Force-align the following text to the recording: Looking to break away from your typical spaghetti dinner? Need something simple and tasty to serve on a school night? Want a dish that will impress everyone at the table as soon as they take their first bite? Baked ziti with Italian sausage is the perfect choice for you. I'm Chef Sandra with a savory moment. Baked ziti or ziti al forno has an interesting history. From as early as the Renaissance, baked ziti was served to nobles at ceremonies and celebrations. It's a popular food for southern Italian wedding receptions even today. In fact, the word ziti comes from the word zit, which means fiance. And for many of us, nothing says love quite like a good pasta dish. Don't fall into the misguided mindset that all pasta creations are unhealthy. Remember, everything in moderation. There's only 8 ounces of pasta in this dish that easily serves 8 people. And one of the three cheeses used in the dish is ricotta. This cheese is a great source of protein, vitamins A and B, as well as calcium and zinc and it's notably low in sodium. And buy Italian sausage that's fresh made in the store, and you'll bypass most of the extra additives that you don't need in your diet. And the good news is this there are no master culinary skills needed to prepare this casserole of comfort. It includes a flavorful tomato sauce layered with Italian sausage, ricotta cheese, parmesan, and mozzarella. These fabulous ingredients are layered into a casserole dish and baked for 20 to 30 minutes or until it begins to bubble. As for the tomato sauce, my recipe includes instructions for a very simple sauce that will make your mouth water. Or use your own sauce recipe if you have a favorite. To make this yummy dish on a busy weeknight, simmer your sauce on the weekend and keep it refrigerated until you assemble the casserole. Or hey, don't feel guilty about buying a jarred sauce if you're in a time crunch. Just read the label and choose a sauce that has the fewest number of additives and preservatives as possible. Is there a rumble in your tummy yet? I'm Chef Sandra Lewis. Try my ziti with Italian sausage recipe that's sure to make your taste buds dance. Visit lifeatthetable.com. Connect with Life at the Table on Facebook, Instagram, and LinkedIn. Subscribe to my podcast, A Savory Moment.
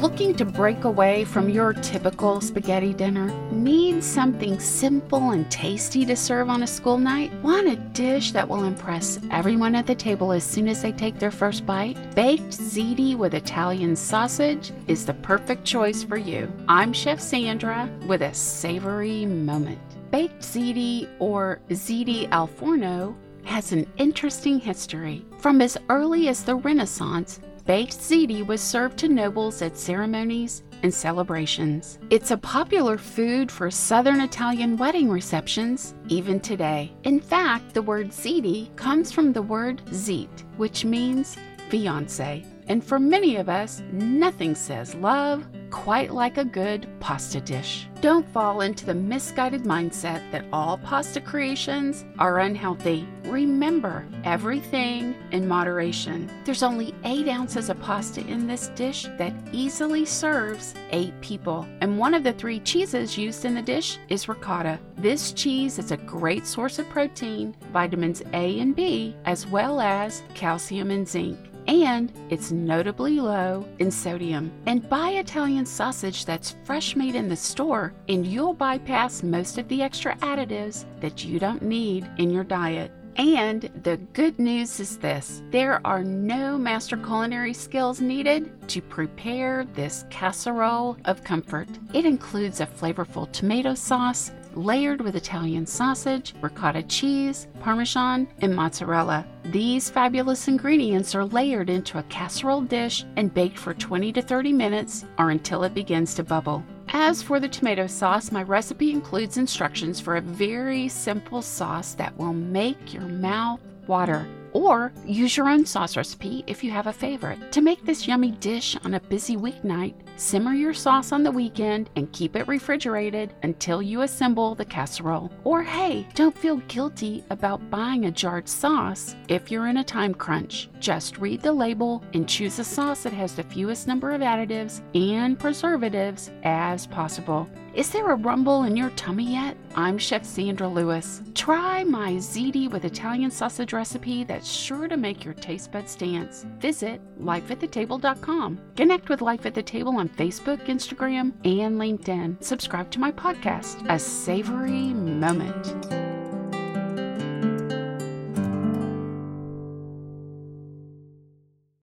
Looking 0.00 0.34
to 0.36 0.46
break 0.46 0.84
away 0.84 1.26
from 1.26 1.50
your 1.50 1.74
typical 1.74 2.40
spaghetti 2.40 2.94
dinner? 2.94 3.28
Need 3.52 4.02
something 4.02 4.58
simple 4.58 5.32
and 5.32 5.50
tasty 5.50 6.06
to 6.06 6.16
serve 6.16 6.48
on 6.48 6.62
a 6.62 6.66
school 6.66 6.96
night? 6.96 7.30
Want 7.42 7.68
a 7.68 7.76
dish 7.76 8.32
that 8.32 8.48
will 8.48 8.64
impress 8.64 9.20
everyone 9.30 9.74
at 9.74 9.86
the 9.86 9.94
table 9.94 10.32
as 10.32 10.42
soon 10.42 10.68
as 10.68 10.80
they 10.80 10.92
take 10.92 11.18
their 11.18 11.30
first 11.30 11.66
bite? 11.66 11.98
Baked 12.14 12.48
ziti 12.48 13.14
with 13.14 13.34
Italian 13.34 13.94
sausage 13.94 14.72
is 14.86 15.04
the 15.04 15.12
perfect 15.12 15.66
choice 15.66 16.02
for 16.02 16.16
you. 16.16 16.50
I'm 16.66 16.94
Chef 16.94 17.20
Sandra 17.20 17.86
with 18.06 18.22
a 18.22 18.32
savory 18.32 19.26
moment. 19.26 19.80
Baked 20.10 20.40
ziti 20.40 21.10
or 21.18 21.60
ziti 21.68 22.26
al 22.30 22.46
forno 22.46 23.14
has 23.44 23.72
an 23.72 23.86
interesting 23.98 24.60
history. 24.60 25.26
From 25.38 25.60
as 25.60 25.76
early 25.90 26.28
as 26.28 26.42
the 26.42 26.54
Renaissance, 26.54 27.40
baked 27.60 27.98
ziti 27.98 28.46
was 28.46 28.60
served 28.60 28.98
to 28.98 29.08
nobles 29.08 29.62
at 29.62 29.76
ceremonies 29.76 30.62
and 30.82 30.92
celebrations. 30.92 31.98
It's 32.10 32.30
a 32.30 32.36
popular 32.36 32.98
food 32.98 33.50
for 33.50 33.70
southern 33.70 34.20
Italian 34.20 34.76
wedding 34.76 35.10
receptions 35.10 35.94
even 36.08 36.40
today. 36.40 36.92
In 37.04 37.20
fact, 37.20 37.74
the 37.74 37.82
word 37.82 38.08
ziti 38.10 38.74
comes 38.76 39.12
from 39.12 39.32
the 39.32 39.42
word 39.42 39.82
zit, 39.92 40.44
which 40.56 40.84
means 40.84 41.36
fiance. 41.68 42.44
And 42.68 42.84
for 42.84 42.98
many 42.98 43.36
of 43.36 43.48
us, 43.48 43.82
nothing 43.92 44.54
says 44.54 44.94
love 44.94 45.46
quite 45.70 46.12
like 46.12 46.38
a 46.38 46.44
good 46.44 46.88
pasta 47.00 47.40
dish. 47.40 47.86
Don't 48.00 48.28
fall 48.32 48.62
into 48.62 48.86
the 48.86 48.94
misguided 48.94 49.62
mindset 49.62 50.30
that 50.32 50.44
all 50.52 50.78
pasta 50.78 51.20
creations 51.20 52.04
are 52.18 52.40
unhealthy. 52.40 53.06
Remember, 53.24 54.06
everything 54.24 55.14
in 55.32 55.46
moderation. 55.46 56.30
There's 56.44 56.62
only 56.62 56.94
8 57.04 57.28
ounces 57.28 57.68
of 57.68 57.80
pasta 57.80 58.20
in 58.26 58.46
this 58.46 58.68
dish 58.68 59.06
that 59.18 59.34
easily 59.52 60.04
serves 60.04 60.74
8 60.90 61.18
people. 61.20 61.66
And 61.80 61.98
one 61.98 62.14
of 62.14 62.24
the 62.24 62.32
three 62.32 62.60
cheeses 62.60 63.18
used 63.18 63.44
in 63.44 63.54
the 63.54 63.62
dish 63.62 63.98
is 64.08 64.28
ricotta. 64.28 64.78
This 64.96 65.32
cheese 65.32 65.78
is 65.78 65.92
a 65.92 65.96
great 65.96 66.46
source 66.46 66.78
of 66.78 66.88
protein, 66.88 67.54
vitamins 67.72 68.22
A 68.32 68.58
and 68.60 68.74
B, 68.74 69.14
as 69.24 69.46
well 69.46 69.80
as 69.80 70.22
calcium 70.34 70.90
and 70.90 71.06
zinc 71.06 71.49
and 71.66 72.12
it's 72.30 72.52
notably 72.52 73.20
low 73.20 73.66
in 73.78 73.90
sodium. 73.90 74.52
And 74.66 74.88
buy 74.88 75.10
Italian 75.10 75.66
sausage 75.66 76.24
that's 76.24 76.56
fresh 76.64 76.96
made 76.96 77.14
in 77.14 77.28
the 77.28 77.36
store, 77.36 77.92
and 78.08 78.26
you'll 78.26 78.54
bypass 78.54 79.22
most 79.22 79.58
of 79.58 79.68
the 79.68 79.82
extra 79.82 80.16
additives 80.16 80.84
that 81.00 81.24
you 81.24 81.38
don't 81.38 81.62
need 81.62 82.08
in 82.18 82.30
your 82.30 82.44
diet. 82.44 82.92
And 83.16 83.68
the 83.82 83.96
good 84.12 84.38
news 84.38 84.80
is 84.80 84.96
this 84.96 85.42
there 85.50 85.80
are 85.84 86.02
no 86.02 86.56
master 86.56 86.96
culinary 86.96 87.52
skills 87.52 88.00
needed 88.00 88.68
to 88.68 88.80
prepare 88.80 89.66
this 89.74 90.04
casserole 90.10 90.96
of 91.04 91.24
comfort. 91.24 91.68
It 91.92 92.06
includes 92.06 92.60
a 92.60 92.66
flavorful 92.66 93.30
tomato 93.32 93.74
sauce 93.74 94.32
layered 94.54 95.00
with 95.00 95.16
Italian 95.16 95.66
sausage, 95.66 96.34
ricotta 96.40 96.82
cheese, 96.82 97.46
parmesan, 97.60 98.28
and 98.40 98.54
mozzarella. 98.54 99.26
These 99.46 99.90
fabulous 99.90 100.48
ingredients 100.48 101.14
are 101.14 101.24
layered 101.24 101.70
into 101.70 101.98
a 101.98 102.02
casserole 102.04 102.62
dish 102.62 103.04
and 103.16 103.32
baked 103.32 103.58
for 103.58 103.74
20 103.74 104.12
to 104.12 104.22
30 104.22 104.52
minutes 104.52 105.04
or 105.18 105.30
until 105.30 105.64
it 105.64 105.74
begins 105.74 106.14
to 106.14 106.24
bubble. 106.24 106.64
As 106.92 107.22
for 107.22 107.38
the 107.38 107.48
tomato 107.48 107.86
sauce, 107.86 108.32
my 108.32 108.42
recipe 108.42 108.90
includes 108.90 109.36
instructions 109.36 110.00
for 110.00 110.16
a 110.16 110.20
very 110.20 110.88
simple 110.88 111.40
sauce 111.40 111.94
that 111.94 112.16
will 112.18 112.32
make 112.32 112.92
your 112.92 113.02
mouth 113.02 113.60
water. 113.86 114.26
Or 114.52 114.92
use 115.04 115.36
your 115.36 115.48
own 115.48 115.64
sauce 115.64 115.96
recipe 115.96 116.44
if 116.46 116.64
you 116.64 116.70
have 116.70 116.86
a 116.86 116.92
favorite. 116.92 117.52
To 117.52 117.60
make 117.60 117.84
this 117.84 118.06
yummy 118.06 118.32
dish 118.32 118.76
on 118.84 118.94
a 118.94 119.00
busy 119.00 119.36
weeknight, 119.36 119.94
simmer 120.16 120.52
your 120.52 120.74
sauce 120.74 121.12
on 121.12 121.22
the 121.22 121.30
weekend 121.30 121.90
and 121.96 122.12
keep 122.12 122.36
it 122.36 122.48
refrigerated 122.48 123.34
until 123.42 123.80
you 123.80 124.02
assemble 124.02 124.54
the 124.54 124.64
casserole. 124.64 125.30
Or 125.44 125.62
hey, 125.62 126.06
don't 126.14 126.36
feel 126.36 126.58
guilty 126.68 127.24
about 127.30 127.70
buying 127.70 128.06
a 128.06 128.10
jarred 128.10 128.48
sauce 128.48 129.14
if 129.28 129.50
you're 129.50 129.68
in 129.68 129.78
a 129.78 129.84
time 129.84 130.14
crunch. 130.14 130.68
Just 130.80 131.18
read 131.18 131.40
the 131.42 131.52
label 131.52 132.02
and 132.14 132.28
choose 132.28 132.58
a 132.58 132.64
sauce 132.64 133.02
that 133.04 133.12
has 133.12 133.34
the 133.34 133.44
fewest 133.44 133.86
number 133.86 134.10
of 134.10 134.20
additives 134.20 134.80
and 134.94 135.38
preservatives 135.38 136.30
as 136.42 136.86
possible. 136.86 137.48
Is 137.72 137.90
there 137.90 138.10
a 138.10 138.16
rumble 138.16 138.64
in 138.64 138.76
your 138.76 138.90
tummy 138.90 139.32
yet? 139.32 139.56
I'm 139.76 139.96
Chef 139.96 140.24
Sandra 140.24 140.66
Lewis. 140.66 141.22
Try 141.36 141.84
my 141.84 142.14
ziti 142.14 142.68
with 142.68 142.84
Italian 142.84 143.30
sausage 143.30 143.72
recipe 143.72 144.24
that's 144.24 144.50
sure 144.50 144.88
to 144.88 144.96
make 144.96 145.24
your 145.24 145.34
taste 145.34 145.70
buds 145.70 145.94
dance. 145.94 146.44
Visit 146.58 147.00
lifeatthetable.com. 147.20 148.58
Connect 148.76 149.08
with 149.08 149.22
Life 149.22 149.46
at 149.46 149.54
the 149.54 149.62
Table 149.62 149.96
on 149.96 150.08
Facebook, 150.08 150.66
Instagram, 150.66 151.32
and 151.44 151.78
LinkedIn. 151.78 152.42
Subscribe 152.42 152.90
to 152.90 152.98
my 152.98 153.12
podcast, 153.12 153.88
A 153.88 153.98
Savory 154.00 154.92
Moment. 154.92 155.99